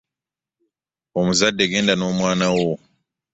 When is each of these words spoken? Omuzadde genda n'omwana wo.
Omuzadde 1.19 1.63
genda 1.71 1.93
n'omwana 1.95 2.47
wo. 2.55 2.69